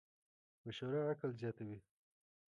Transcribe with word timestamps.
مشوره 0.65 0.99
عقل 1.11 1.29
زیاتوې. 1.39 1.77